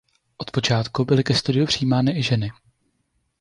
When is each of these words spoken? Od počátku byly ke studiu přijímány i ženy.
Od 0.37 0.51
počátku 0.51 1.05
byly 1.05 1.23
ke 1.23 1.33
studiu 1.35 1.65
přijímány 1.65 2.11
i 2.19 2.23
ženy. 2.23 2.51